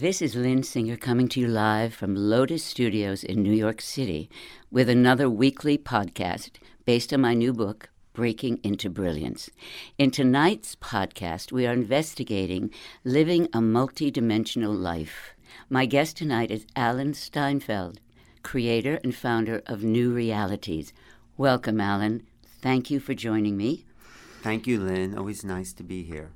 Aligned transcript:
This 0.00 0.22
is 0.22 0.36
Lynn 0.36 0.62
Singer 0.62 0.96
coming 0.96 1.26
to 1.30 1.40
you 1.40 1.48
live 1.48 1.92
from 1.92 2.14
Lotus 2.14 2.62
Studios 2.62 3.24
in 3.24 3.42
New 3.42 3.52
York 3.52 3.80
City 3.80 4.30
with 4.70 4.88
another 4.88 5.28
weekly 5.28 5.76
podcast 5.76 6.50
based 6.84 7.12
on 7.12 7.22
my 7.22 7.34
new 7.34 7.52
book, 7.52 7.88
Breaking 8.12 8.60
into 8.62 8.90
Brilliance. 8.90 9.50
In 9.98 10.12
tonight's 10.12 10.76
podcast, 10.76 11.50
we 11.50 11.66
are 11.66 11.72
investigating 11.72 12.70
living 13.02 13.46
a 13.46 13.58
multidimensional 13.58 14.80
life. 14.80 15.34
My 15.68 15.84
guest 15.84 16.16
tonight 16.16 16.52
is 16.52 16.64
Alan 16.76 17.12
Steinfeld, 17.12 17.98
creator 18.44 19.00
and 19.02 19.12
founder 19.12 19.62
of 19.66 19.82
New 19.82 20.14
Realities. 20.14 20.92
Welcome, 21.36 21.80
Alan. 21.80 22.22
Thank 22.62 22.88
you 22.88 23.00
for 23.00 23.14
joining 23.14 23.56
me. 23.56 23.84
Thank 24.42 24.68
you, 24.68 24.78
Lynn. 24.78 25.18
Always 25.18 25.42
nice 25.42 25.72
to 25.72 25.82
be 25.82 26.04
here. 26.04 26.30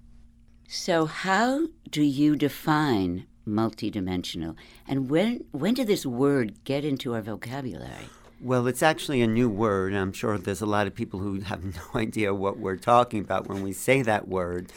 So, 0.66 1.06
how 1.06 1.68
do 1.88 2.02
you 2.02 2.34
define 2.34 3.26
multidimensional? 3.46 4.56
And 4.86 5.10
when, 5.10 5.44
when 5.52 5.74
did 5.74 5.86
this 5.86 6.06
word 6.06 6.64
get 6.64 6.84
into 6.84 7.14
our 7.14 7.22
vocabulary? 7.22 8.08
Well, 8.40 8.66
it's 8.66 8.82
actually 8.82 9.22
a 9.22 9.28
new 9.28 9.48
word. 9.48 9.94
I'm 9.94 10.12
sure 10.12 10.36
there's 10.36 10.60
a 10.60 10.66
lot 10.66 10.88
of 10.88 10.94
people 10.94 11.20
who 11.20 11.40
have 11.40 11.64
no 11.94 12.00
idea 12.00 12.34
what 12.34 12.58
we're 12.58 12.76
talking 12.76 13.20
about 13.20 13.48
when 13.48 13.62
we 13.62 13.72
say 13.72 14.02
that 14.02 14.26
word. 14.26 14.72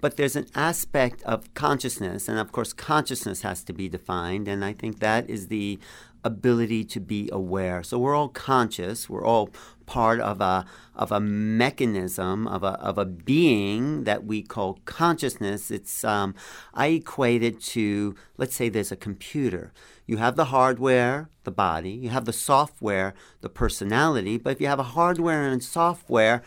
But 0.00 0.16
there's 0.16 0.36
an 0.36 0.48
aspect 0.54 1.22
of 1.22 1.54
consciousness, 1.54 2.28
and 2.28 2.38
of 2.38 2.50
course, 2.50 2.72
consciousness 2.72 3.42
has 3.42 3.62
to 3.64 3.72
be 3.72 3.88
defined, 3.88 4.48
and 4.48 4.64
I 4.64 4.72
think 4.72 4.98
that 4.98 5.30
is 5.30 5.46
the 5.46 5.78
ability 6.24 6.84
to 6.84 7.00
be 7.00 7.28
aware. 7.30 7.82
So 7.82 7.98
we're 7.98 8.16
all 8.16 8.28
conscious. 8.28 9.08
We're 9.08 9.24
all 9.24 9.50
part 9.86 10.20
of 10.20 10.40
a 10.40 10.64
of 10.94 11.10
a 11.10 11.20
mechanism 11.20 12.46
of 12.46 12.62
a 12.62 12.72
of 12.80 12.98
a 12.98 13.04
being 13.04 14.04
that 14.04 14.24
we 14.24 14.42
call 14.42 14.80
consciousness. 14.84 15.70
It's 15.70 16.04
um, 16.04 16.34
I 16.72 16.88
equate 16.88 17.42
it 17.42 17.60
to 17.62 18.14
let's 18.36 18.54
say 18.54 18.68
there's 18.68 18.92
a 18.92 18.96
computer. 18.96 19.72
You 20.06 20.18
have 20.18 20.36
the 20.36 20.46
hardware, 20.46 21.30
the 21.44 21.50
body. 21.50 21.90
You 21.90 22.10
have 22.10 22.26
the 22.26 22.32
software, 22.32 23.14
the 23.40 23.48
personality. 23.48 24.36
But 24.36 24.50
if 24.50 24.60
you 24.60 24.66
have 24.66 24.78
a 24.78 24.82
hardware 24.82 25.48
and 25.48 25.62
software, 25.62 26.42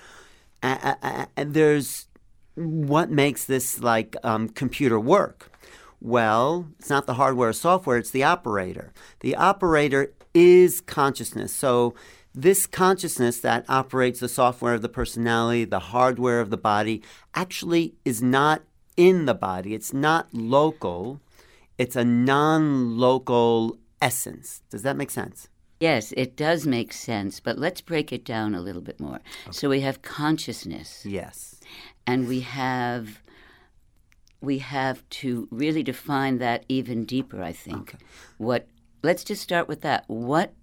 there's 1.35 2.07
what 2.55 3.09
makes 3.09 3.45
this 3.45 3.79
like 3.79 4.15
um, 4.23 4.49
computer 4.49 4.99
work 4.99 5.51
well, 5.99 6.67
it's 6.77 6.89
not 6.89 7.07
the 7.07 7.15
hardware 7.15 7.49
or 7.49 7.53
software, 7.53 7.97
it's 7.97 8.11
the 8.11 8.23
operator. 8.23 8.93
The 9.21 9.35
operator 9.35 10.13
is 10.33 10.81
consciousness. 10.81 11.53
So, 11.53 11.95
this 12.37 12.67
consciousness 12.67 13.39
that 13.39 13.65
operates 13.67 14.19
the 14.19 14.29
software 14.29 14.75
of 14.75 14.83
the 14.83 14.89
personality, 14.89 15.65
the 15.65 15.79
hardware 15.79 16.39
of 16.39 16.51
the 16.51 16.57
body, 16.57 17.01
actually 17.33 17.95
is 18.05 18.21
not 18.21 18.61
in 18.95 19.25
the 19.25 19.33
body. 19.33 19.73
It's 19.73 19.91
not 19.91 20.27
local, 20.31 21.19
it's 21.79 21.95
a 21.95 22.05
non 22.05 22.95
local 22.95 23.79
essence. 24.03 24.61
Does 24.69 24.83
that 24.83 24.95
make 24.95 25.09
sense? 25.09 25.47
Yes, 25.79 26.13
it 26.15 26.35
does 26.35 26.67
make 26.67 26.93
sense, 26.93 27.39
but 27.39 27.57
let's 27.57 27.81
break 27.81 28.13
it 28.13 28.23
down 28.23 28.53
a 28.53 28.61
little 28.61 28.83
bit 28.83 28.99
more. 28.99 29.15
Okay. 29.15 29.51
So 29.51 29.69
we 29.69 29.81
have 29.81 30.03
consciousness. 30.03 31.05
Yes. 31.07 31.59
And 32.05 32.27
we 32.27 32.41
have 32.41 33.23
we 34.41 34.59
have 34.59 35.07
to 35.09 35.47
really 35.49 35.81
define 35.81 36.37
that 36.37 36.65
even 36.69 37.03
deeper, 37.03 37.41
I 37.41 37.51
think. 37.51 37.95
Okay. 37.95 38.05
What 38.37 38.67
let's 39.01 39.23
just 39.23 39.41
start 39.41 39.67
with 39.67 39.81
that. 39.81 40.03
What 40.05 40.53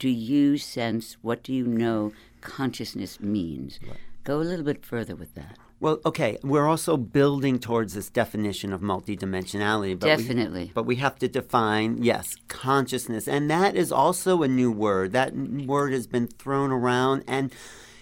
do 0.00 0.08
you 0.08 0.58
sense, 0.58 1.16
what 1.22 1.44
do 1.44 1.52
you 1.52 1.64
know 1.66 2.12
consciousness 2.40 3.20
means? 3.20 3.78
Right. 3.86 3.98
Go 4.24 4.40
a 4.40 4.42
little 4.42 4.64
bit 4.64 4.84
further 4.84 5.14
with 5.14 5.34
that. 5.34 5.56
Well, 5.78 6.00
okay, 6.04 6.36
we're 6.42 6.66
also 6.66 6.96
building 6.96 7.58
towards 7.58 7.94
this 7.94 8.10
definition 8.10 8.72
of 8.72 8.80
multidimensionality. 8.80 9.98
But 9.98 10.06
Definitely. 10.06 10.64
We, 10.64 10.72
but 10.74 10.84
we 10.84 10.96
have 10.96 11.18
to 11.20 11.28
define, 11.28 12.02
yes, 12.02 12.36
consciousness. 12.48 13.28
And 13.28 13.50
that 13.50 13.76
is 13.76 13.92
also 13.92 14.42
a 14.42 14.48
new 14.48 14.72
word. 14.72 15.12
That 15.12 15.34
word 15.34 15.92
has 15.92 16.06
been 16.06 16.26
thrown 16.26 16.70
around. 16.70 17.24
And 17.26 17.52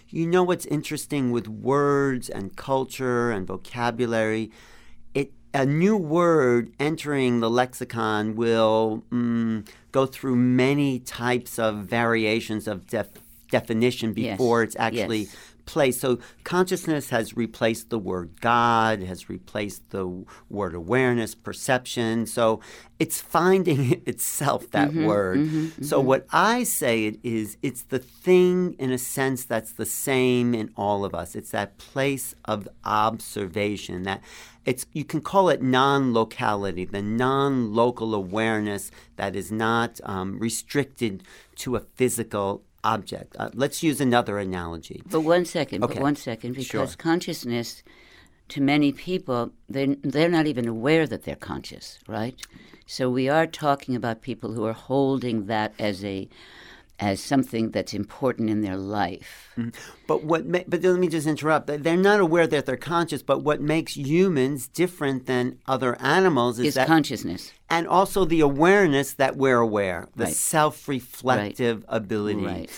you 0.08 0.26
know 0.26 0.42
what's 0.42 0.66
interesting 0.66 1.30
with 1.30 1.46
words 1.46 2.28
and 2.28 2.56
culture 2.56 3.30
and 3.30 3.46
vocabulary? 3.46 4.50
A 5.54 5.64
new 5.64 5.96
word 5.96 6.72
entering 6.78 7.40
the 7.40 7.50
lexicon 7.50 8.36
will 8.36 9.02
mm, 9.10 9.66
go 9.92 10.06
through 10.06 10.36
many 10.36 10.98
types 10.98 11.58
of 11.58 11.76
variations 11.76 12.68
of 12.68 12.86
def- 12.86 13.18
definition 13.50 14.12
before 14.12 14.62
yes. 14.62 14.68
it's 14.68 14.76
actually 14.78 15.18
yes 15.20 15.36
place. 15.68 16.00
So 16.00 16.18
consciousness 16.44 17.10
has 17.10 17.36
replaced 17.36 17.90
the 17.90 17.98
word 17.98 18.40
God, 18.40 19.02
has 19.02 19.28
replaced 19.28 19.90
the 19.90 20.24
word 20.48 20.74
awareness, 20.74 21.34
perception. 21.34 22.26
So 22.26 22.60
it's 22.98 23.20
finding 23.20 24.02
itself 24.06 24.70
that 24.70 24.88
mm-hmm, 24.88 25.04
word. 25.04 25.38
Mm-hmm, 25.38 25.84
so 25.84 25.98
mm-hmm. 25.98 26.08
what 26.08 26.26
I 26.32 26.64
say 26.64 27.04
it 27.04 27.20
is 27.22 27.58
it's 27.62 27.82
the 27.82 27.98
thing 27.98 28.74
in 28.78 28.90
a 28.90 28.98
sense 28.98 29.44
that's 29.44 29.72
the 29.72 29.86
same 29.86 30.54
in 30.54 30.72
all 30.74 31.04
of 31.04 31.14
us. 31.14 31.36
It's 31.36 31.50
that 31.50 31.78
place 31.78 32.34
of 32.46 32.66
observation 32.84 34.02
that 34.04 34.22
it's 34.68 34.84
you 34.92 35.04
can 35.12 35.22
call 35.22 35.48
it 35.48 35.62
non-locality, 35.62 36.84
the 36.84 37.00
non-local 37.00 38.14
awareness 38.14 38.90
that 39.16 39.34
is 39.34 39.50
not 39.50 39.98
um, 40.04 40.38
restricted 40.38 41.22
to 41.56 41.76
a 41.76 41.80
physical 41.80 42.62
object. 42.84 43.34
Uh, 43.38 43.48
let's 43.54 43.82
use 43.82 43.98
another 43.98 44.38
analogy. 44.38 45.00
But 45.10 45.22
one 45.22 45.46
second, 45.46 45.82
okay. 45.82 45.94
but 45.94 46.02
one 46.02 46.16
second, 46.16 46.52
because 46.52 46.90
sure. 46.90 46.96
consciousness, 46.98 47.82
to 48.50 48.60
many 48.60 48.92
people, 48.92 49.52
they 49.70 49.86
they're 50.12 50.28
not 50.28 50.46
even 50.46 50.68
aware 50.68 51.06
that 51.06 51.22
they're 51.24 51.44
conscious, 51.52 51.98
right? 52.06 52.38
So 52.86 53.08
we 53.08 53.26
are 53.28 53.46
talking 53.46 53.96
about 53.96 54.20
people 54.20 54.52
who 54.52 54.64
are 54.66 54.74
holding 54.74 55.46
that 55.46 55.72
as 55.78 56.04
a 56.04 56.28
as 57.00 57.20
something 57.20 57.70
that's 57.70 57.94
important 57.94 58.50
in 58.50 58.60
their 58.60 58.76
life. 58.76 59.50
Mm-hmm. 59.56 59.70
But 60.06 60.24
what? 60.24 60.46
Ma- 60.46 60.64
but 60.66 60.82
let 60.82 60.98
me 60.98 61.08
just 61.08 61.26
interrupt. 61.26 61.66
They're 61.66 61.96
not 61.96 62.20
aware 62.20 62.46
that 62.46 62.66
they're 62.66 62.76
conscious. 62.76 63.22
But 63.22 63.42
what 63.42 63.60
makes 63.60 63.96
humans 63.96 64.68
different 64.68 65.26
than 65.26 65.58
other 65.66 65.96
animals 66.00 66.58
is, 66.58 66.68
is 66.68 66.74
that 66.74 66.86
consciousness, 66.86 67.52
and 67.70 67.86
also 67.86 68.24
the 68.24 68.40
awareness 68.40 69.14
that 69.14 69.36
we're 69.36 69.58
aware, 69.58 70.08
the 70.16 70.24
right. 70.24 70.34
self-reflective 70.34 71.78
right. 71.78 71.84
ability. 71.88 72.44
Right. 72.44 72.70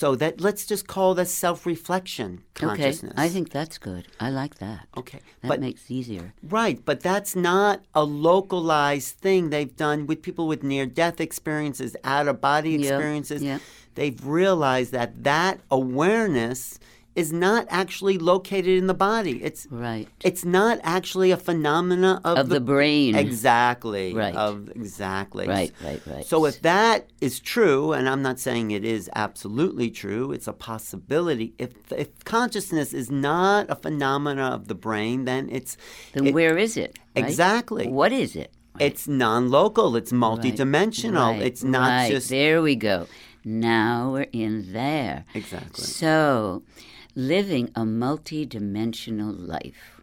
So 0.00 0.14
that 0.14 0.40
let's 0.40 0.64
just 0.64 0.86
call 0.86 1.14
this 1.14 1.30
self-reflection 1.30 2.42
consciousness. 2.54 3.12
Okay, 3.12 3.22
I 3.22 3.28
think 3.28 3.50
that's 3.50 3.76
good. 3.76 4.06
I 4.18 4.30
like 4.30 4.54
that. 4.54 4.88
Okay, 4.96 5.20
that 5.42 5.48
but, 5.48 5.60
makes 5.60 5.84
it 5.84 5.90
easier. 5.90 6.32
Right, 6.42 6.82
but 6.82 7.00
that's 7.00 7.36
not 7.36 7.82
a 7.94 8.02
localized 8.02 9.16
thing 9.16 9.50
they've 9.50 9.76
done 9.76 10.06
with 10.06 10.22
people 10.22 10.48
with 10.48 10.62
near-death 10.62 11.20
experiences, 11.20 11.98
out-of-body 12.02 12.76
experiences. 12.76 13.42
Yep. 13.42 13.60
They've 13.94 14.26
realized 14.26 14.92
that 14.92 15.22
that 15.24 15.60
awareness 15.70 16.78
is 17.16 17.32
not 17.32 17.66
actually 17.68 18.18
located 18.18 18.78
in 18.78 18.86
the 18.86 18.94
body. 18.94 19.42
It's 19.42 19.66
right. 19.70 20.08
It's 20.24 20.44
not 20.44 20.78
actually 20.82 21.32
a 21.32 21.36
phenomena 21.36 22.20
of, 22.24 22.38
of 22.38 22.48
the, 22.48 22.54
the, 22.54 22.60
brain. 22.60 23.16
Exactly. 23.16 24.14
Right. 24.14 24.34
Of 24.34 24.70
exactly. 24.70 25.48
Right. 25.48 25.72
Right. 25.82 26.00
Right. 26.06 26.24
So 26.24 26.44
if 26.46 26.62
that 26.62 27.10
is 27.20 27.40
true, 27.40 27.92
and 27.92 28.08
I'm 28.08 28.22
not 28.22 28.38
saying 28.38 28.70
it 28.70 28.84
is 28.84 29.10
absolutely 29.14 29.90
true, 29.90 30.30
it's 30.30 30.46
a 30.46 30.52
possibility. 30.52 31.52
If 31.58 31.92
if 31.92 32.24
consciousness 32.24 32.92
is 32.94 33.10
not 33.10 33.68
a 33.68 33.74
phenomena 33.74 34.50
of 34.50 34.68
the 34.68 34.76
brain, 34.76 35.24
then 35.24 35.48
it's 35.50 35.76
then 36.12 36.28
it, 36.28 36.34
where 36.34 36.56
is 36.56 36.76
it? 36.76 36.98
Right? 37.16 37.24
Exactly. 37.24 37.88
What 37.88 38.12
is 38.12 38.36
it? 38.36 38.52
Right. 38.74 38.84
It's 38.84 39.08
non-local. 39.08 39.96
It's 39.96 40.12
multidimensional. 40.12 41.32
Right. 41.32 41.42
It's 41.42 41.64
not 41.64 41.88
right. 41.88 42.10
just. 42.10 42.30
There 42.30 42.62
we 42.62 42.76
go. 42.76 43.08
Now 43.44 44.12
we're 44.12 44.28
in 44.32 44.72
there. 44.72 45.24
Exactly. 45.34 45.84
So 45.84 46.62
living 47.14 47.70
a 47.74 47.84
multi-dimensional 47.84 49.32
life. 49.32 50.00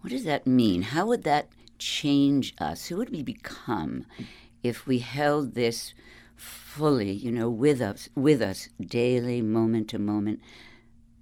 What 0.00 0.10
does 0.10 0.24
that 0.24 0.46
mean? 0.46 0.82
How 0.82 1.06
would 1.06 1.24
that 1.24 1.48
change 1.78 2.54
us? 2.58 2.86
Who 2.86 2.96
would 2.96 3.10
we 3.10 3.22
become 3.22 4.06
if 4.62 4.86
we 4.86 4.98
held 4.98 5.54
this 5.54 5.94
fully, 6.36 7.12
you 7.12 7.30
know, 7.30 7.48
with 7.48 7.80
us, 7.80 8.08
with 8.14 8.42
us 8.42 8.68
daily, 8.80 9.40
moment 9.40 9.88
to 9.90 9.98
moment, 9.98 10.40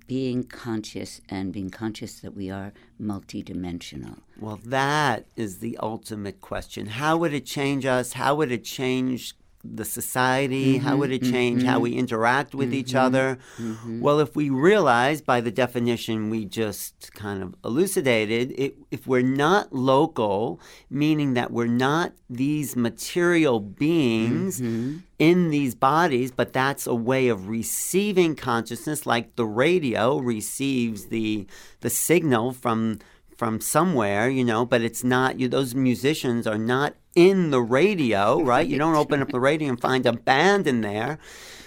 being 0.06 0.43
conscious 0.43 1.20
and 1.29 1.52
being 1.52 1.70
conscious 1.70 2.20
that 2.20 2.35
we 2.35 2.50
are 2.50 2.73
multidimensional? 3.00 4.19
Well, 4.38 4.61
that 4.64 5.26
is 5.37 5.58
the 5.58 5.79
ultimate 5.81 6.41
question. 6.41 6.87
How 6.87 7.17
would 7.17 7.32
it 7.32 7.47
change 7.47 7.87
us? 7.87 8.14
How 8.14 8.35
would 8.35 8.50
it 8.50 8.64
change 8.64 9.35
the 9.64 9.85
society? 9.85 10.75
Mm-hmm, 10.75 10.87
how 10.87 10.97
would 10.97 11.12
it 11.12 11.23
change 11.23 11.61
mm-hmm, 11.61 11.69
how 11.69 11.81
we 11.81 11.93
interact 11.93 12.55
with 12.55 12.69
mm-hmm, 12.69 12.79
each 12.79 12.94
other? 12.94 13.38
Mm-hmm. 13.59 14.00
Well, 14.00 14.20
if 14.20 14.35
we 14.35 14.50
realize 14.50 15.23
by 15.23 15.41
the 15.41 15.50
definition 15.50 16.31
we 16.31 16.44
just 16.44 17.12
kind 17.14 17.43
of 17.43 17.55
elucidated, 17.64 18.53
it, 18.59 18.76
if 18.91 19.06
we're 19.06 19.23
not 19.23 19.73
local, 19.73 20.61
meaning 20.91 21.35
that 21.35 21.50
we're 21.50 21.67
not 21.67 22.12
these 22.29 22.75
material 22.76 23.61
beings 23.61 24.61
mm-hmm. 24.61 24.99
in 25.19 25.50
these 25.50 25.75
bodies, 25.75 26.32
but 26.32 26.53
that's 26.53 26.87
a 26.87 26.94
way 26.94 27.29
of 27.29 27.49
receiving 27.49 28.35
consciousness, 28.35 29.06
like 29.06 29.37
the 29.37 29.47
radio 29.47 30.19
receives 30.19 31.06
the 31.06 31.47
the 31.81 31.91
signal 31.91 32.53
from 32.53 32.99
from 33.43 33.61
somewhere, 33.61 34.29
you 34.29 34.44
know, 34.44 34.65
but 34.65 34.83
it's 34.83 35.03
not 35.03 35.41
you 35.41 35.49
those 35.49 35.75
musicians 35.75 36.47
are 36.47 36.56
not 36.56 36.94
in 37.17 37.50
the 37.50 37.61
radio, 37.61 38.41
right? 38.41 38.69
You 38.69 38.79
don't 38.79 38.94
open 38.94 39.21
up 39.21 39.31
the 39.31 39.41
radio 39.41 39.69
and 39.69 39.81
find 39.81 40.06
a 40.06 40.12
band 40.12 40.69
in 40.69 40.81
there. 40.81 41.19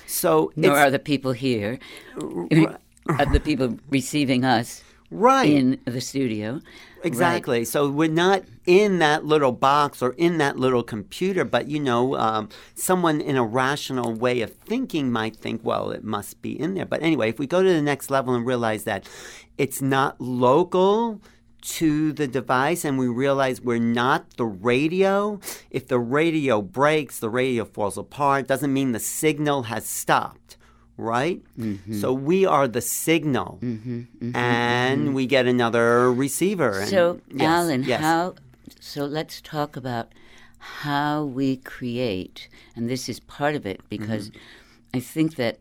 So 0.07 0.53
Nor 0.55 0.77
are 0.77 0.89
the 0.89 0.99
people 0.99 1.33
here, 1.33 1.77
are 2.21 3.25
the 3.25 3.41
people 3.43 3.77
receiving 3.89 4.45
us 4.45 4.85
right. 5.11 5.49
in 5.49 5.81
the 5.83 5.99
studio. 5.99 6.61
Exactly. 7.03 7.65
So 7.65 7.89
we're 7.89 8.07
not 8.07 8.43
in 8.65 8.99
that 8.99 9.25
little 9.25 9.51
box 9.51 10.01
or 10.01 10.11
in 10.11 10.37
that 10.37 10.57
little 10.57 10.81
computer, 10.81 11.43
but 11.43 11.67
you 11.67 11.81
know, 11.81 12.15
um, 12.15 12.47
someone 12.73 13.19
in 13.19 13.35
a 13.35 13.43
rational 13.43 14.13
way 14.13 14.39
of 14.39 14.53
thinking 14.53 15.11
might 15.11 15.35
think, 15.35 15.59
well, 15.61 15.91
it 15.91 16.05
must 16.05 16.41
be 16.41 16.57
in 16.57 16.75
there. 16.75 16.85
But 16.85 17.03
anyway, 17.03 17.27
if 17.27 17.37
we 17.37 17.47
go 17.47 17.61
to 17.61 17.69
the 17.69 17.81
next 17.81 18.09
level 18.09 18.33
and 18.33 18.45
realize 18.45 18.85
that 18.85 19.09
it's 19.57 19.81
not 19.81 20.21
local 20.21 21.19
to 21.65 22.13
the 22.13 22.27
device 22.27 22.85
and 22.85 22.97
we 22.97 23.07
realize 23.07 23.59
we're 23.61 23.79
not 23.79 24.37
the 24.37 24.45
radio, 24.45 25.39
if 25.71 25.87
the 25.87 25.99
radio 25.99 26.61
breaks, 26.61 27.19
the 27.19 27.29
radio 27.29 27.65
falls 27.65 27.97
apart, 27.97 28.47
doesn't 28.47 28.71
mean 28.73 28.91
the 28.91 28.99
signal 28.99 29.63
has 29.63 29.85
stopped. 29.85 30.57
Right? 30.97 31.41
Mm-hmm. 31.59 31.99
So 31.99 32.13
we 32.13 32.45
are 32.45 32.69
the 32.69 32.79
signal, 32.81 33.59
mm-hmm, 33.61 33.99
mm-hmm, 34.01 34.35
and 34.35 35.13
we 35.13 35.25
get 35.25 35.45
another 35.45 36.09
receiver. 36.13 36.79
and- 36.79 36.89
So, 36.89 37.19
yes, 37.29 37.41
Alan, 37.41 37.83
yes. 37.83 37.99
how? 38.01 38.35
So 38.79 39.03
let's 39.05 39.41
talk 39.41 39.75
about 39.75 40.13
how 40.57 41.25
we 41.25 41.57
create, 41.57 42.47
and 42.77 42.89
this 42.89 43.09
is 43.09 43.19
part 43.19 43.55
of 43.55 43.65
it 43.65 43.81
because 43.89 44.29
Mm-hmm. 44.29 44.97
I 44.97 44.99
think 45.01 45.35
that 45.35 45.59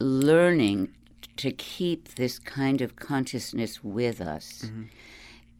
learning 0.00 0.92
to 1.38 1.50
keep 1.52 2.14
this 2.14 2.38
kind 2.38 2.80
of 2.80 2.96
consciousness 2.96 3.82
with 3.84 4.20
us 4.20 4.62
Mm-hmm. 4.66 4.82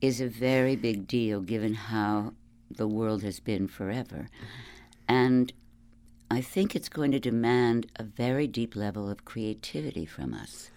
is 0.01 0.21
a 0.21 0.29
very 0.29 0.77
big 0.77 1.07
deal, 1.07 1.41
given 1.41 1.75
how 1.75 2.33
the 2.71 2.89
world 2.89 3.23
has 3.23 3.41
been 3.41 3.69
forever, 3.69 4.29
Mm-hmm. 4.29 4.47
and 5.09 5.53
I 6.31 6.41
think 6.41 6.75
it's 6.75 6.89
going 6.89 7.11
to 7.13 7.21
demand 7.21 7.87
a 7.97 8.05
very 8.05 8.47
deep 8.47 8.75
level 8.75 9.11
of 9.11 9.25
creativity 9.27 10.07
from 10.07 10.33
us. 10.33 10.71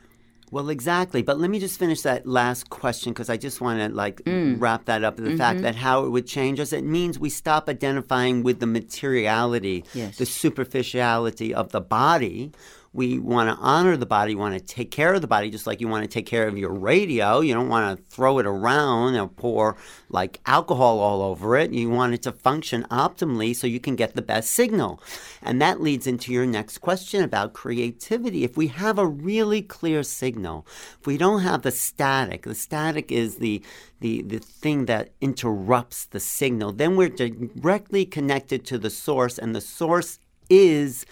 Well, 0.52 0.70
exactly. 0.70 1.22
But 1.24 1.40
let 1.40 1.50
me 1.50 1.60
just 1.60 1.80
finish 1.80 2.02
that 2.02 2.28
last 2.28 2.70
question 2.70 3.14
because 3.14 3.30
I 3.30 3.38
just 3.38 3.62
want 3.62 3.80
to 3.80 3.88
like 4.04 4.18
Mm. 4.26 4.60
wrap 4.60 4.84
that 4.86 5.04
up. 5.06 5.16
The 5.16 5.24
Mm-hmm. 5.24 5.38
fact 5.38 5.62
that 5.62 5.76
how 5.76 6.04
it 6.06 6.10
would 6.10 6.28
change 6.28 6.60
us, 6.60 6.74
it 6.74 6.84
means 6.84 7.18
we 7.18 7.30
stop 7.30 7.70
identifying 7.70 8.44
with 8.44 8.60
the 8.60 8.68
materiality, 8.68 9.86
Yes. 9.94 10.18
the 10.18 10.26
superficiality 10.26 11.54
of 11.54 11.72
the 11.72 11.82
body. 11.82 12.52
We 12.96 13.20
want 13.20 13.50
to 13.50 13.62
honor 13.62 13.98
the 13.98 14.06
body, 14.06 14.36
want 14.36 14.58
to 14.58 14.62
take 14.62 14.90
care 14.90 15.14
of 15.14 15.22
the 15.22 15.28
body, 15.28 15.50
just 15.50 15.68
like 15.68 15.82
you 15.82 15.90
want 15.90 16.04
to 16.04 16.08
take 16.08 16.26
care 16.26 16.48
of 16.48 16.58
your 16.58 16.72
radio. 16.72 17.42
You 17.42 17.54
don't 17.54 17.68
want 17.68 17.98
to 17.98 18.04
throw 18.06 18.40
it 18.40 18.46
around 18.46 19.16
and 19.16 19.36
pour 19.36 19.76
like 20.10 20.40
alcohol 20.46 21.00
all 21.00 21.22
over 21.22 21.58
it. 21.58 21.72
You 21.72 21.90
want 21.90 22.14
it 22.14 22.24
to 22.24 22.32
function 22.32 22.88
optimally 22.90 23.54
so 23.54 23.68
you 23.68 23.82
can 23.82 23.98
get 23.98 24.16
the 24.16 24.22
best 24.22 24.52
signal. 24.52 25.02
And 25.42 25.62
that 25.62 25.82
leads 25.82 26.08
into 26.08 26.32
your 26.32 26.46
next 26.46 26.78
question 26.78 27.22
about 27.22 27.52
creativity. 27.52 28.46
If 28.46 28.56
we 28.56 28.68
have 28.68 28.98
a 28.98 29.06
really 29.06 29.62
clear 29.62 30.02
signal, 30.02 30.66
if 31.00 31.06
we 31.06 31.18
don't 31.18 31.42
have 31.42 31.64
the 31.64 31.72
static, 31.72 32.44
the 32.44 32.56
static 32.56 33.12
is 33.12 33.38
the 33.38 33.62
the, 34.02 34.22
the 34.24 34.40
thing 34.40 34.86
that 34.86 35.12
interrupts 35.22 36.06
the 36.06 36.20
signal, 36.20 36.74
then 36.74 36.96
we're 36.96 37.10
directly 37.10 38.06
connected 38.06 38.66
to 38.66 38.78
the 38.78 38.90
source, 38.90 39.38
and 39.40 39.56
the 39.56 39.62
source 39.62 40.20
is 40.50 41.06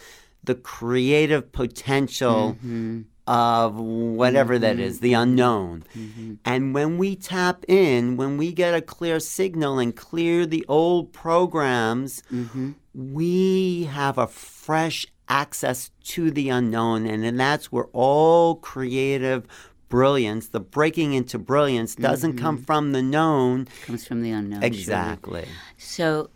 the 0.44 0.56
creative 0.56 1.51
potential 1.51 2.57
mm-hmm. 2.57 3.01
of 3.28 3.75
whatever 3.75 4.60
that 4.60 4.75
mm-hmm. 4.75 4.86
is, 4.86 5.00
the 5.00 5.13
unknown. 5.13 5.84
Mm-hmm. 5.95 6.34
And 6.45 6.74
when 6.74 6.98
we 6.98 7.16
tap 7.16 7.63
in, 7.68 8.18
when 8.18 8.38
we 8.38 8.51
get 8.51 8.74
a 8.74 8.81
clear 8.81 9.19
signal 9.19 9.80
and 9.80 9.95
clear 9.95 10.45
the 10.45 10.66
old 10.68 11.13
programs, 11.13 12.24
we 12.94 13.86
have 13.86 14.18
a 14.18 14.28
fresh 14.28 15.06
access 15.30 15.92
to 16.04 16.31
the 16.31 16.50
unknown. 16.50 17.06
And 17.06 17.24
then 17.24 17.38
that's 17.38 17.72
where 17.72 17.88
all 17.94 18.56
creative 18.56 19.48
brilliance, 19.90 20.48
the 20.48 20.60
breaking 20.60 21.13
into 21.13 21.38
brilliance, 21.38 21.95
doesn't 21.95 22.38
come 22.38 22.57
from 22.57 22.92
the 22.94 23.01
known. 23.01 23.68
Comes 23.86 24.07
from 24.07 24.22
the 24.22 24.31
unknown. 24.31 24.62
surely. 24.62 24.75
Exactly. 24.75 25.45
So 25.78 26.31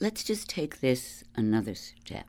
let's 0.00 0.24
just 0.24 0.48
take 0.48 0.80
this 0.80 1.22
another 1.36 1.74
step. 1.74 2.26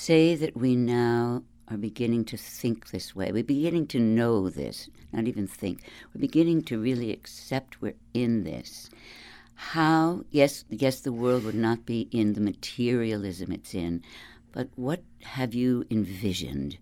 Say 0.00 0.34
that 0.34 0.56
we 0.56 0.76
now 0.76 1.42
are 1.68 1.76
beginning 1.76 2.24
to 2.24 2.38
think 2.38 2.88
this 2.88 3.14
way. 3.14 3.32
We're 3.32 3.44
beginning 3.44 3.86
to 3.88 4.00
know 4.00 4.48
this, 4.48 4.88
not 5.12 5.28
even 5.28 5.46
think. 5.46 5.82
We're 6.14 6.22
beginning 6.22 6.62
to 6.62 6.80
really 6.80 7.12
accept 7.12 7.82
we're 7.82 7.96
in 8.14 8.44
this. 8.44 8.88
How, 9.56 10.24
yes, 10.30 10.64
yes, 10.70 11.00
the 11.00 11.12
world 11.12 11.44
would 11.44 11.54
not 11.54 11.84
be 11.84 12.08
in 12.12 12.32
the 12.32 12.40
materialism 12.40 13.52
it's 13.52 13.74
in, 13.74 14.02
but 14.52 14.70
what 14.74 15.02
have 15.20 15.52
you 15.52 15.84
envisioned 15.90 16.78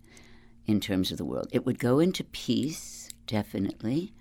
in 0.65 0.79
terms 0.79 1.11
of 1.11 1.17
the 1.17 1.25
world? 1.25 1.49
It 1.51 1.65
would 1.65 1.77
go 1.77 1.99
into 1.99 2.23
peace, 2.23 3.09
definitely. 3.27 4.13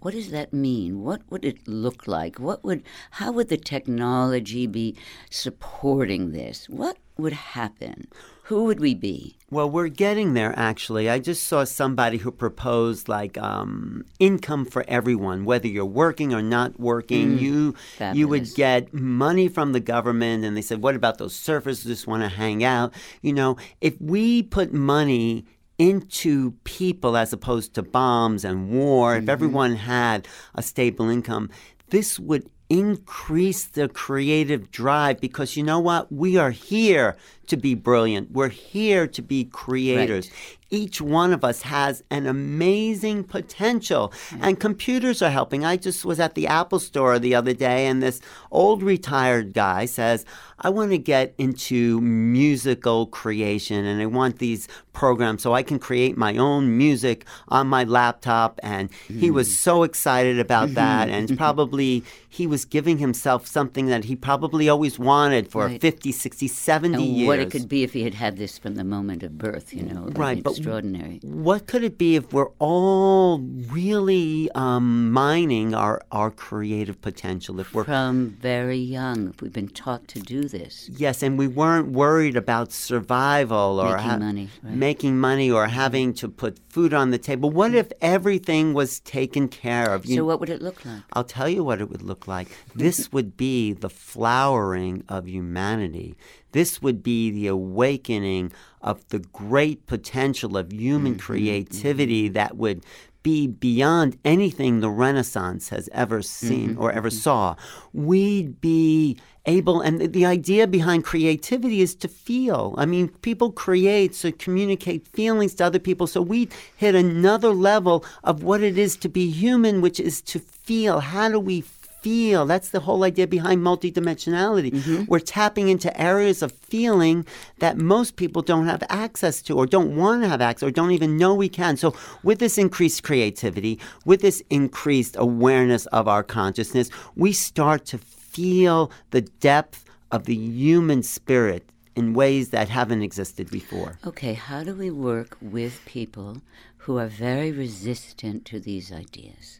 What 0.00 0.14
does 0.14 0.30
that 0.30 0.52
mean? 0.52 1.02
What 1.02 1.22
would 1.30 1.44
it 1.44 1.66
look 1.66 2.06
like? 2.06 2.38
What 2.38 2.64
would 2.64 2.82
how 3.12 3.32
would 3.32 3.48
the 3.48 3.56
technology 3.56 4.66
be 4.66 4.96
supporting 5.30 6.32
this? 6.32 6.68
What 6.68 6.98
would 7.18 7.32
happen? 7.32 8.08
Who 8.44 8.64
would 8.64 8.78
we 8.78 8.94
be? 8.94 9.36
Well, 9.50 9.68
we're 9.68 9.88
getting 9.88 10.34
there 10.34 10.52
actually. 10.56 11.08
I 11.10 11.18
just 11.18 11.46
saw 11.46 11.64
somebody 11.64 12.18
who 12.18 12.30
proposed 12.30 13.08
like 13.08 13.36
um, 13.38 14.04
income 14.20 14.64
for 14.64 14.84
everyone, 14.86 15.44
whether 15.44 15.66
you're 15.66 15.84
working 15.84 16.32
or 16.32 16.42
not 16.42 16.78
working. 16.78 17.38
you 17.38 17.74
you 18.16 18.28
would 18.28 18.54
get 18.54 18.92
money 18.94 19.48
from 19.48 19.72
the 19.72 19.80
government, 19.80 20.44
and 20.44 20.56
they 20.56 20.62
said, 20.62 20.82
"What 20.82 20.94
about 20.94 21.18
those 21.18 21.34
surfers 21.34 21.82
who 21.82 21.88
just 21.88 22.06
want 22.06 22.22
to 22.22 22.28
hang 22.28 22.62
out?" 22.62 22.92
You 23.22 23.32
know, 23.32 23.56
if 23.80 24.00
we 24.00 24.42
put 24.42 24.72
money 24.72 25.46
into 25.78 26.52
people 26.64 27.16
as 27.16 27.32
opposed 27.32 27.74
to 27.74 27.82
bombs 27.82 28.44
and 28.44 28.70
war, 28.70 29.14
if 29.14 29.22
mm-hmm. 29.22 29.30
everyone 29.30 29.76
had 29.76 30.26
a 30.54 30.62
stable 30.62 31.08
income, 31.08 31.50
this 31.90 32.18
would 32.18 32.48
increase 32.68 33.64
the 33.64 33.88
creative 33.88 34.70
drive 34.70 35.20
because 35.20 35.56
you 35.56 35.62
know 35.62 35.78
what? 35.78 36.10
We 36.10 36.36
are 36.36 36.50
here 36.50 37.16
to 37.46 37.56
be 37.56 37.74
brilliant. 37.74 38.32
We're 38.32 38.48
here 38.48 39.06
to 39.06 39.22
be 39.22 39.44
creators. 39.44 40.30
Each 40.70 41.00
one 41.00 41.32
of 41.32 41.44
us 41.44 41.62
has 41.62 42.02
an 42.10 42.26
amazing 42.26 43.24
potential, 43.24 44.08
mm-hmm. 44.08 44.44
and 44.44 44.60
computers 44.60 45.22
are 45.22 45.30
helping. 45.30 45.64
I 45.64 45.76
just 45.76 46.04
was 46.04 46.20
at 46.20 46.34
the 46.34 46.46
Apple 46.46 46.78
store 46.78 47.18
the 47.18 47.34
other 47.34 47.52
day, 47.52 47.86
and 47.86 48.02
this 48.02 48.20
old 48.50 48.82
retired 48.82 49.52
guy 49.52 49.86
says, 49.86 50.24
I 50.58 50.70
want 50.70 50.90
to 50.92 50.98
get 50.98 51.34
into 51.36 52.00
musical 52.00 53.06
creation 53.06 53.84
and 53.84 54.00
I 54.00 54.06
want 54.06 54.38
these 54.38 54.68
programs 54.94 55.42
so 55.42 55.52
I 55.52 55.62
can 55.62 55.78
create 55.78 56.16
my 56.16 56.36
own 56.38 56.78
music 56.78 57.26
on 57.48 57.66
my 57.66 57.84
laptop. 57.84 58.58
And 58.62 58.90
he 59.06 59.30
was 59.30 59.48
mm-hmm. 59.48 59.54
so 59.54 59.82
excited 59.82 60.40
about 60.40 60.72
that. 60.74 61.10
And 61.10 61.28
mm-hmm. 61.28 61.36
probably, 61.44 62.04
he 62.28 62.46
was 62.46 62.64
giving 62.64 62.96
himself 62.98 63.46
something 63.46 63.86
that 63.86 64.04
he 64.04 64.16
probably 64.16 64.68
always 64.68 64.98
wanted 64.98 65.48
for 65.48 65.66
Right. 65.66 65.80
50, 65.80 66.12
60, 66.12 66.48
70 66.48 66.94
And 66.94 67.04
years. 67.04 67.26
what 67.26 67.38
it 67.38 67.50
could 67.50 67.68
be 67.68 67.82
if 67.82 67.92
he 67.92 68.02
had 68.02 68.14
had 68.14 68.36
this 68.36 68.56
from 68.56 68.76
the 68.76 68.84
moment 68.84 69.22
of 69.22 69.36
birth, 69.36 69.74
you 69.74 69.82
know, 69.82 70.08
Right, 70.14 70.42
but 70.42 70.55
extraordinary. 70.58 71.20
What 71.22 71.66
could 71.66 71.84
it 71.84 71.98
be 71.98 72.16
if 72.16 72.32
we're 72.32 72.50
all 72.58 73.38
really 73.38 74.50
um, 74.54 75.10
mining 75.12 75.74
our, 75.74 76.02
our 76.12 76.30
creative 76.30 77.00
potential? 77.00 77.60
If 77.60 77.74
we're 77.74 77.84
From 77.84 78.30
very 78.40 78.78
young, 78.78 79.28
if 79.30 79.40
we've 79.42 79.52
been 79.52 79.68
taught 79.68 80.08
to 80.08 80.20
do 80.20 80.42
this. 80.44 80.88
Yes, 80.92 81.22
and 81.22 81.38
we 81.38 81.46
weren't 81.48 81.88
worried 81.92 82.36
about 82.36 82.72
survival 82.72 83.80
or 83.80 83.96
Making 83.96 84.18
money, 84.18 84.48
right. 84.62 84.74
making 84.74 85.18
money 85.18 85.50
or 85.50 85.66
having 85.66 86.12
to 86.14 86.28
put 86.28 86.58
food 86.68 86.92
on 86.94 87.10
the 87.10 87.18
table. 87.18 87.50
What 87.50 87.74
if 87.74 87.90
everything 88.00 88.74
was 88.74 89.00
taken 89.00 89.48
care 89.48 89.90
of? 89.92 90.06
You- 90.06 90.16
So 90.16 90.24
what 90.24 90.40
would 90.40 90.50
it 90.50 90.62
look 90.62 90.84
like? 90.84 91.02
I'll 91.12 91.24
tell 91.24 91.48
you 91.48 91.62
what 91.64 91.80
it 91.80 91.88
would 91.90 92.02
look 92.02 92.26
like. 92.26 92.48
This 92.74 93.12
would 93.12 93.36
be 93.36 93.72
the 93.72 93.90
flowering 93.90 95.04
of 95.08 95.28
humanity. 95.28 96.16
This 96.52 96.80
would 96.80 97.02
be 97.02 97.30
the 97.30 97.46
awakening 97.48 98.52
of 98.80 99.06
the 99.08 99.18
great 99.18 99.86
potential 99.86 100.56
of 100.56 100.72
human 100.72 101.14
mm, 101.14 101.16
mm, 101.16 101.18
mm, 101.18 101.22
creativity 101.22 102.28
that 102.28 102.56
would 102.56 102.84
be 103.26 103.48
beyond 103.48 104.16
anything 104.24 104.78
the 104.78 104.88
Renaissance 104.88 105.70
has 105.70 105.88
ever 105.90 106.22
seen 106.22 106.70
mm-hmm, 106.70 106.80
or 106.80 106.92
ever 106.92 107.08
mm-hmm. 107.08 107.18
saw. 107.18 107.56
We'd 107.92 108.60
be 108.60 109.18
able, 109.46 109.80
and 109.80 110.12
the- 110.12 110.24
idea 110.24 110.68
behind 110.68 111.02
creativity 111.02 111.80
is 111.80 111.96
to 111.96 112.06
feel. 112.06 112.76
I 112.78 112.86
mean, 112.86 113.08
people 113.22 113.50
create 113.50 114.12
to 114.22 114.30
communicate 114.30 115.08
feelings 115.08 115.56
to 115.56 115.64
other 115.64 115.80
people. 115.80 116.06
So 116.06 116.22
we 116.22 116.48
hit 116.76 116.94
another 116.94 117.50
level 117.50 118.04
of 118.22 118.44
what 118.44 118.62
it 118.62 118.78
is 118.78 118.96
to 118.98 119.08
be 119.08 119.28
human, 119.28 119.80
which 119.80 119.98
is 119.98 120.20
to 120.22 120.38
feel. 120.38 121.00
How 121.00 121.28
do 121.28 121.40
we 121.40 121.62
feel. 122.06 122.46
That's 122.46 122.70
the 122.70 122.78
whole 122.86 123.02
idea 123.02 123.26
behind 123.26 123.62
multidimensionality. 123.62 124.70
Mm-hmm. 124.70 125.04
We're 125.08 125.18
tapping 125.18 125.66
into 125.66 125.90
areas 126.00 126.40
of 126.40 126.52
feeling 126.52 127.26
that 127.58 127.78
most 127.78 128.14
people 128.14 128.42
don't 128.42 128.66
have 128.66 128.84
access 128.88 129.42
to 129.42 129.58
or 129.58 129.66
don't 129.66 129.96
want 129.96 130.22
to 130.22 130.28
have 130.28 130.40
access 130.40 130.68
or 130.68 130.70
don't 130.70 130.92
even 130.92 131.16
know 131.16 131.34
we 131.34 131.48
can. 131.48 131.76
So, 131.76 131.96
with 132.22 132.38
this 132.38 132.58
increased 132.58 133.02
creativity, 133.02 133.80
with 134.04 134.20
this 134.20 134.40
increased 134.50 135.16
awareness 135.18 135.86
of 135.86 136.06
our 136.06 136.22
consciousness, 136.22 136.90
we 137.16 137.32
start 137.32 137.84
to 137.86 137.98
feel 137.98 138.92
the 139.10 139.22
depth 139.22 139.84
of 140.12 140.26
the 140.26 140.36
human 140.36 141.02
spirit 141.02 141.68
in 141.96 142.14
ways 142.14 142.50
that 142.50 142.68
haven't 142.68 143.02
existed 143.02 143.50
before. 143.50 143.98
Okay, 144.06 144.34
how 144.34 144.62
do 144.62 144.76
we 144.76 144.92
work 144.92 145.36
with 145.40 145.84
people 145.86 146.40
who 146.76 146.98
are 146.98 147.08
very 147.08 147.50
resistant 147.50 148.44
to 148.44 148.60
these 148.60 148.92
ideas? 148.92 149.58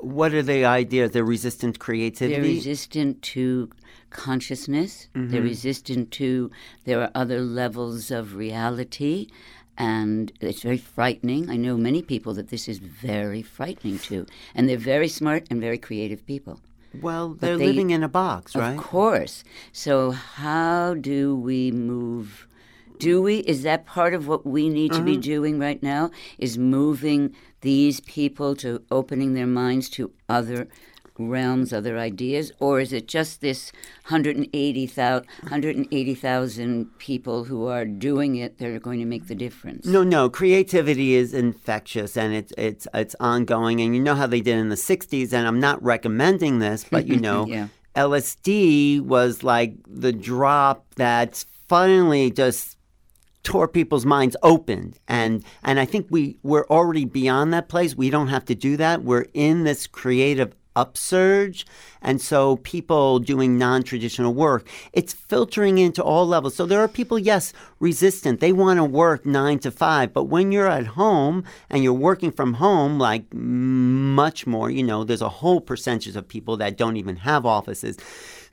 What 0.00 0.34
are 0.34 0.42
the 0.42 0.64
ideas? 0.64 1.10
They're 1.12 1.24
resistant 1.24 1.78
creativity? 1.78 2.40
They're 2.40 2.54
resistant 2.56 3.22
to 3.34 3.70
consciousness. 4.10 5.08
Mm-hmm. 5.14 5.30
They're 5.30 5.42
resistant 5.42 6.10
to 6.12 6.50
there 6.84 7.00
are 7.02 7.10
other 7.14 7.40
levels 7.40 8.10
of 8.10 8.34
reality 8.34 9.28
and 9.78 10.32
it's 10.40 10.62
very 10.62 10.76
frightening. 10.78 11.48
I 11.48 11.56
know 11.56 11.76
many 11.76 12.02
people 12.02 12.34
that 12.34 12.48
this 12.48 12.68
is 12.68 12.78
very 12.78 13.42
frightening 13.42 13.98
to 14.10 14.26
and 14.54 14.68
they're 14.68 14.76
very 14.76 15.08
smart 15.08 15.46
and 15.50 15.60
very 15.60 15.78
creative 15.78 16.26
people. 16.26 16.60
well, 17.00 17.34
they're 17.40 17.56
they- 17.56 17.66
living 17.68 17.90
in 17.90 18.02
a 18.02 18.08
box, 18.08 18.54
right? 18.56 18.72
Of 18.76 18.82
course. 18.82 19.44
So 19.72 20.10
how 20.10 20.94
do 20.94 21.34
we 21.36 21.70
move? 21.70 22.46
Do 22.98 23.22
we? 23.22 23.38
Is 23.38 23.62
that 23.62 23.86
part 23.86 24.12
of 24.12 24.28
what 24.28 24.44
we 24.44 24.68
need 24.68 24.92
to 24.92 25.02
be 25.02 25.12
Mm-hmm. 25.12 25.20
doing 25.34 25.58
right 25.58 25.82
now? 25.82 26.10
Is 26.38 26.58
moving 26.58 27.34
these 27.60 28.00
people 28.00 28.54
to 28.56 28.82
opening 28.90 29.34
their 29.34 29.46
minds 29.46 29.88
to 29.90 30.12
other 30.28 30.68
realms, 31.18 31.72
other 31.72 31.98
ideas, 31.98 32.50
or 32.60 32.80
is 32.80 32.92
it 32.92 33.06
just 33.06 33.40
this 33.42 33.72
180,000 34.08 35.26
180,000 35.42 36.98
people 36.98 37.44
who 37.44 37.66
are 37.66 37.84
doing 37.84 38.36
it 38.36 38.58
that 38.58 38.68
are 38.68 38.80
going 38.80 39.00
to 39.00 39.04
make 39.04 39.26
the 39.26 39.34
difference? 39.34 39.86
No, 39.86 40.02
no. 40.02 40.30
Creativity 40.30 41.14
is 41.14 41.34
infectious 41.34 42.16
and 42.16 42.32
it's 42.32 42.52
it's 42.56 42.86
it's 42.94 43.14
ongoing. 43.20 43.80
And 43.80 43.94
you 43.94 44.02
know 44.02 44.14
how 44.14 44.26
they 44.26 44.40
did 44.40 44.56
in 44.56 44.70
the 44.70 44.76
'60s. 44.76 45.32
And 45.32 45.46
I'm 45.46 45.60
not 45.60 45.82
recommending 45.82 46.58
this, 46.58 46.84
but 46.90 47.06
you 47.06 47.20
know, 47.26 47.46
Yeah. 47.46 47.68
LSD 47.96 49.00
was 49.02 49.42
like 49.42 49.74
the 49.86 50.12
drop 50.12 50.94
that 50.94 51.44
finally 51.68 52.30
just 52.30 52.76
tore 53.42 53.68
people's 53.68 54.06
minds 54.06 54.36
open. 54.42 54.94
And 55.08 55.44
and 55.62 55.80
I 55.80 55.84
think 55.84 56.06
we 56.10 56.36
we're 56.42 56.66
already 56.66 57.04
beyond 57.04 57.52
that 57.52 57.68
place. 57.68 57.94
We 57.94 58.10
don't 58.10 58.28
have 58.28 58.44
to 58.46 58.54
do 58.54 58.76
that. 58.76 59.02
We're 59.02 59.26
in 59.34 59.64
this 59.64 59.86
creative 59.86 60.54
upsurge 60.76 61.66
and 62.00 62.20
so 62.20 62.56
people 62.58 63.18
doing 63.18 63.58
non-traditional 63.58 64.32
work 64.32 64.68
it's 64.92 65.12
filtering 65.12 65.78
into 65.78 66.02
all 66.02 66.26
levels 66.26 66.54
so 66.54 66.64
there 66.64 66.80
are 66.80 66.86
people 66.86 67.18
yes 67.18 67.52
resistant 67.80 68.38
they 68.38 68.52
want 68.52 68.78
to 68.78 68.84
work 68.84 69.26
9 69.26 69.58
to 69.58 69.70
5 69.70 70.12
but 70.12 70.24
when 70.24 70.52
you're 70.52 70.68
at 70.68 70.86
home 70.86 71.42
and 71.68 71.82
you're 71.82 71.92
working 71.92 72.30
from 72.30 72.54
home 72.54 73.00
like 73.00 73.24
much 73.34 74.46
more 74.46 74.70
you 74.70 74.84
know 74.84 75.02
there's 75.02 75.20
a 75.22 75.28
whole 75.28 75.60
percentage 75.60 76.14
of 76.14 76.28
people 76.28 76.56
that 76.56 76.76
don't 76.76 76.96
even 76.96 77.16
have 77.16 77.44
offices 77.44 77.98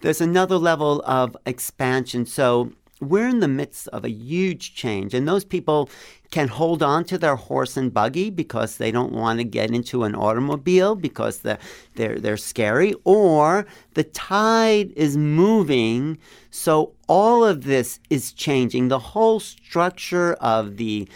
there's 0.02 0.20
another 0.20 0.58
level 0.58 1.04
of 1.06 1.38
expansion 1.46 2.26
so 2.26 2.72
we're 3.00 3.28
in 3.28 3.40
the 3.40 3.48
midst 3.48 3.88
of 3.90 4.04
a 4.04 4.10
huge 4.10 4.74
change, 4.74 5.14
and 5.14 5.28
those 5.28 5.46
people 5.46 5.90
can 6.32 6.48
hold 6.48 6.84
on 6.84 7.06
to 7.06 7.18
their 7.18 7.36
horse 7.36 7.78
and 7.78 7.94
buggy 7.94 8.30
because 8.30 8.78
they 8.78 8.92
don't 8.92 9.14
want 9.14 9.40
to 9.40 9.44
get 9.46 9.72
into 9.72 10.04
an 10.04 10.16
automobile 10.16 10.96
because 10.96 11.40
they're, 11.40 11.60
they're, 11.96 12.20
they're 12.20 12.38
scary, 12.38 12.94
or 13.04 13.66
the 13.94 14.04
tide 14.04 14.92
is 14.96 15.16
moving. 15.16 16.18
So 16.50 16.94
all 17.08 17.46
of 17.46 17.64
this 17.64 18.00
is 18.10 18.34
changing. 18.34 18.88
The 18.88 19.00
whole 19.00 19.40
structure 19.40 20.34
of 20.34 20.78
the 20.78 21.08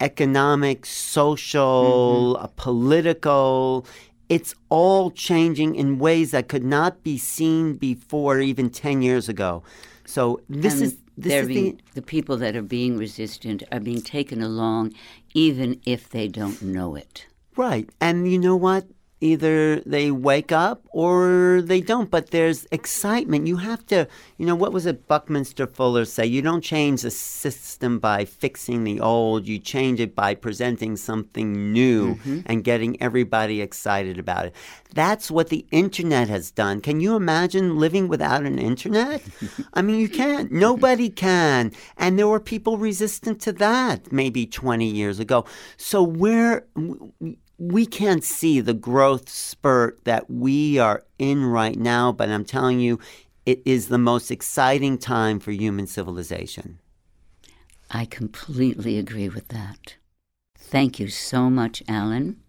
economic, 0.00 0.84
social, 0.86 2.36
uh, 2.40 2.48
political, 2.56 3.86
it's 4.28 4.54
all 4.68 5.10
changing 5.10 5.74
in 5.74 5.98
ways 5.98 6.30
that 6.30 6.48
could 6.48 6.64
not 6.64 7.02
be 7.02 7.18
seen 7.18 7.74
before 7.74 8.40
even 8.40 8.70
10 8.70 9.02
years 9.02 9.28
ago. 9.28 9.62
So 10.04 10.40
this 10.48 10.74
And 10.74 10.82
is 10.84 10.96
they're 11.28 11.46
being, 11.46 11.80
the 11.94 12.02
people 12.02 12.36
that 12.38 12.56
are 12.56 12.62
being 12.62 12.96
resistant 12.96 13.62
are 13.72 13.80
being 13.80 14.02
taken 14.02 14.42
along, 14.42 14.92
even 15.34 15.80
if 15.86 16.08
they 16.08 16.28
don't 16.28 16.60
know 16.62 16.96
it. 16.96 17.26
right. 17.56 17.88
And 18.00 18.30
you 18.30 18.38
know 18.38 18.56
what? 18.56 18.86
Either 19.22 19.80
they 19.80 20.10
wake 20.10 20.50
up 20.50 20.86
or 20.90 21.60
they 21.62 21.80
don't, 21.80 22.10
but 22.10 22.30
there's 22.30 22.66
excitement. 22.72 23.46
You 23.46 23.58
have 23.58 23.84
to, 23.86 24.08
you 24.38 24.46
know, 24.46 24.54
what 24.54 24.72
was 24.72 24.86
it 24.86 25.06
Buckminster 25.06 25.66
Fuller 25.66 26.06
say? 26.06 26.24
You 26.24 26.40
don't 26.40 26.62
change 26.62 27.02
the 27.02 27.10
system 27.10 27.98
by 27.98 28.24
fixing 28.24 28.84
the 28.84 28.98
old, 29.00 29.46
you 29.46 29.58
change 29.58 30.00
it 30.00 30.14
by 30.14 30.34
presenting 30.34 30.96
something 30.96 31.72
new 31.72 32.14
mm-hmm. 32.14 32.40
and 32.46 32.64
getting 32.64 33.00
everybody 33.02 33.60
excited 33.60 34.18
about 34.18 34.46
it. 34.46 34.54
That's 34.94 35.30
what 35.30 35.50
the 35.50 35.66
internet 35.70 36.28
has 36.28 36.50
done. 36.50 36.80
Can 36.80 37.00
you 37.00 37.14
imagine 37.14 37.78
living 37.78 38.08
without 38.08 38.44
an 38.44 38.58
internet? 38.58 39.22
I 39.74 39.82
mean, 39.82 40.00
you 40.00 40.08
can't. 40.08 40.50
Nobody 40.50 41.10
can. 41.10 41.72
And 41.96 42.18
there 42.18 42.26
were 42.26 42.40
people 42.40 42.78
resistant 42.78 43.40
to 43.42 43.52
that 43.52 44.10
maybe 44.10 44.46
20 44.46 44.86
years 44.86 45.20
ago. 45.20 45.44
So 45.76 46.02
we're. 46.02 46.66
We 47.62 47.84
can't 47.84 48.24
see 48.24 48.60
the 48.60 48.72
growth 48.72 49.28
spurt 49.28 50.04
that 50.04 50.30
we 50.30 50.78
are 50.78 51.04
in 51.18 51.44
right 51.44 51.76
now, 51.76 52.10
but 52.10 52.30
I'm 52.30 52.46
telling 52.46 52.80
you, 52.80 52.98
it 53.44 53.60
is 53.66 53.88
the 53.88 53.98
most 53.98 54.30
exciting 54.30 54.96
time 54.96 55.38
for 55.38 55.50
human 55.50 55.86
civilization. 55.86 56.78
I 57.90 58.06
completely 58.06 58.96
agree 58.96 59.28
with 59.28 59.48
that. 59.48 59.96
Thank 60.56 60.98
you 60.98 61.08
so 61.08 61.50
much, 61.50 61.82
Alan. 61.86 62.40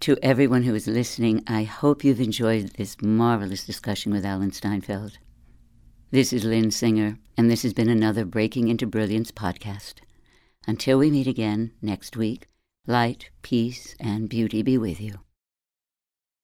To 0.00 0.18
everyone 0.22 0.64
who 0.64 0.74
is 0.74 0.86
listening, 0.86 1.42
I 1.46 1.62
hope 1.62 2.04
you've 2.04 2.20
enjoyed 2.20 2.74
this 2.74 3.00
marvelous 3.00 3.64
discussion 3.64 4.12
with 4.12 4.26
Alan 4.26 4.50
Steinfeld. 4.50 5.16
This 6.10 6.34
is 6.34 6.44
Lynn 6.44 6.70
Singer, 6.70 7.18
and 7.34 7.50
this 7.50 7.62
has 7.62 7.72
been 7.72 7.88
another 7.88 8.26
Breaking 8.26 8.68
into 8.68 8.86
Brilliance 8.86 9.32
podcast. 9.32 10.00
Until 10.66 10.98
we 10.98 11.10
meet 11.10 11.26
again 11.26 11.72
next 11.80 12.14
week, 12.14 12.49
light, 12.86 13.30
peace, 13.42 13.94
and 14.00 14.28
beauty 14.28 14.62
be 14.62 14.78
with 14.78 15.00
you. 15.00 15.20